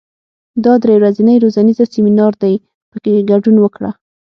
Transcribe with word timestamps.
دا 0.63 0.73
درې 0.83 0.93
ورځنی 0.97 1.35
روزنیز 1.43 1.79
سیمینار 1.93 2.33
دی، 2.43 2.55
په 2.91 2.97
کې 3.03 3.25
ګډون 3.31 3.55
وکړه. 3.59 3.91